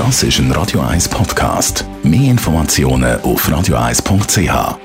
Das 0.00 0.22
ist 0.22 0.38
ein 0.38 0.50
Radio 0.52 0.80
1 0.80 1.10
Podcast. 1.10 1.84
Mehr 2.02 2.30
Informationen 2.30 3.20
auf 3.20 3.46
radio1.ch. 3.46 4.78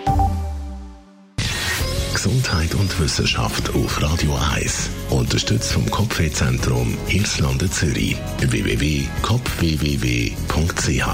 Gesundheit 2.13 2.75
und 2.75 2.99
Wissenschaft 2.99 3.73
auf 3.73 4.01
Radio 4.01 4.37
1. 4.53 4.89
Unterstützt 5.11 5.71
vom 5.71 5.89
Kopfwehzentrum 5.89 6.97
Irlande 7.07 7.71
Zürich. 7.71 8.17
www.kopfwww.ch 8.39 11.07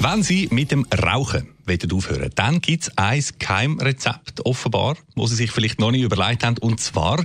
Wenn 0.00 0.22
Sie 0.22 0.48
mit 0.50 0.70
dem 0.70 0.86
Rauchen 0.92 1.48
wollen 1.64 1.92
aufhören 1.92 2.30
dann 2.34 2.60
gibt 2.60 2.82
es 2.82 2.98
ein 2.98 3.24
Geheimrezept, 3.38 4.44
offenbar, 4.44 4.98
wo 5.16 5.26
Sie 5.26 5.36
sich 5.36 5.52
vielleicht 5.52 5.80
noch 5.80 5.90
nicht 5.90 6.02
überlegt 6.02 6.44
haben. 6.44 6.58
Und 6.58 6.80
zwar 6.80 7.24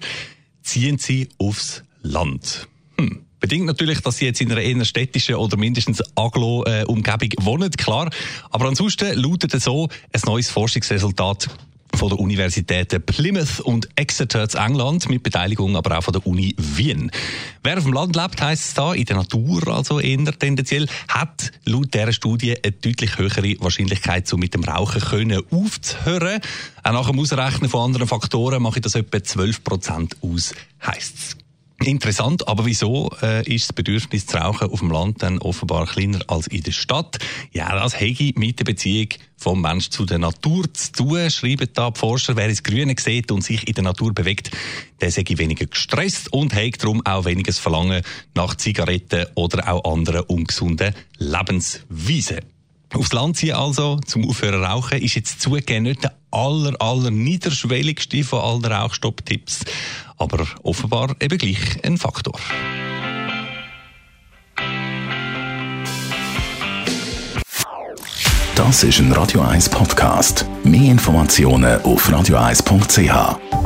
ziehen 0.64 1.00
Sie 1.00 1.28
aufs 1.38 1.84
Land. 2.02 2.70
Hm. 2.98 3.25
Bedingt 3.46 3.68
natürlich, 3.68 4.02
dass 4.02 4.18
sie 4.18 4.26
jetzt 4.26 4.42
in 4.42 4.52
einer 4.52 4.60
eher 4.60 4.84
städtischen 4.86 5.36
oder 5.36 5.56
mindestens 5.56 6.02
Aglo-Umgebung 6.16 7.30
wohnen, 7.42 7.70
klar. 7.70 8.10
Aber 8.50 8.66
ansonsten 8.66 9.16
lautet 9.16 9.54
es 9.54 9.66
so 9.66 9.88
ein 10.12 10.22
neues 10.26 10.50
Forschungsresultat 10.50 11.48
von 11.94 12.10
der 12.10 12.18
Universitäten 12.18 13.04
Plymouth 13.04 13.60
und 13.60 13.88
Exeter 13.96 14.50
zu 14.50 14.58
England, 14.58 15.08
mit 15.12 15.22
Beteiligung 15.22 15.76
aber 15.76 15.96
auch 15.96 16.02
von 16.02 16.14
der 16.14 16.26
Uni 16.26 16.56
Wien. 16.58 17.12
Wer 17.62 17.78
auf 17.78 17.84
dem 17.84 17.94
Land 17.94 18.16
lebt, 18.16 18.42
heisst 18.42 18.70
es 18.70 18.74
da, 18.74 18.96
in 18.96 19.06
der 19.06 19.18
Natur 19.18 19.68
also 19.68 20.00
eher 20.00 20.40
tendenziell, 20.40 20.88
hat 21.08 21.52
laut 21.66 21.94
dieser 21.94 22.14
Studie 22.14 22.56
eine 22.64 22.72
deutlich 22.72 23.20
höhere 23.20 23.60
Wahrscheinlichkeit, 23.60 24.28
so 24.28 24.38
mit 24.38 24.56
dem 24.56 24.64
Rauchen 24.64 25.02
können 25.02 25.44
aufzuhören. 25.52 26.42
Auch 26.82 26.94
nach 26.94 27.12
dem 27.12 27.20
Ausrechnen 27.20 27.70
von 27.70 27.82
anderen 27.82 28.08
Faktoren 28.08 28.64
mache 28.64 28.80
ich 28.80 28.84
das 28.84 28.96
etwa 28.96 29.24
12 29.24 29.64
Prozent 29.64 30.18
aus, 30.24 30.56
heisst 30.84 31.18
es. 31.20 31.45
Interessant, 31.88 32.48
aber 32.48 32.66
wieso 32.66 33.12
äh, 33.22 33.48
ist 33.48 33.70
das 33.70 33.74
Bedürfnis 33.74 34.26
zu 34.26 34.38
rauchen 34.38 34.72
auf 34.72 34.80
dem 34.80 34.90
Land 34.90 35.22
dann 35.22 35.40
offenbar 35.40 35.86
kleiner 35.86 36.20
als 36.28 36.48
in 36.48 36.64
der 36.64 36.72
Stadt? 36.72 37.20
Ja, 37.52 37.76
das 37.80 38.00
hege 38.00 38.38
mit 38.40 38.60
der 38.60 38.66
Beziehung 38.66 39.10
vom 39.38 39.62
Mensch 39.62 39.90
zu 39.90 40.06
der 40.06 40.18
Natur 40.18 40.66
zu 40.74 40.92
tun, 40.92 41.30
schreiben 41.30 41.70
da 41.74 41.92
die 41.92 42.00
Forscher. 42.00 42.36
Wer 42.36 42.50
ins 42.50 42.64
Grüne 42.64 42.96
sieht 42.98 43.32
und 43.32 43.44
sich 43.44 43.68
in 43.68 43.74
der 43.76 43.84
Natur 43.84 44.14
bewegt, 44.14 44.50
der 45.00 45.12
sei 45.12 45.24
weniger 45.28 45.68
gestresst 45.68 46.34
und 46.34 46.56
hegt 46.56 46.84
darum 46.84 47.06
auch 47.06 47.26
weniges 47.26 47.60
Verlangen 47.60 48.02
nach 48.34 48.56
Zigaretten 48.56 49.28
oder 49.36 49.72
auch 49.72 49.92
anderen 49.94 50.22
ungesunden 50.22 50.96
Lebensweisen. 51.18 52.40
Aufs 52.94 53.14
Land 53.14 53.38
ziehen 53.38 53.56
also, 53.56 54.00
zum 54.06 54.28
Aufhören 54.28 54.64
rauchen, 54.64 55.02
ist 55.02 55.16
jetzt 55.16 55.42
zugegeben 55.42 55.84
nicht 55.84 56.04
der 56.04 56.16
aller, 56.32 56.80
aller 56.82 57.12
niederschwelligste 57.12 58.24
von 58.24 58.40
allen 58.40 58.66
Rauchstopptipps 58.66 59.66
aber 60.18 60.46
offenbar 60.64 61.16
eben 61.20 61.38
gleich 61.38 61.84
ein 61.84 61.98
Faktor. 61.98 62.40
Das 68.56 68.84
ist 68.84 69.00
ein 69.00 69.12
Radio 69.12 69.42
1 69.42 69.70
Podcast. 69.70 70.46
Mehr 70.64 70.92
Informationen 70.92 71.82
auf 71.82 72.10
radio1.ch. 72.10 73.65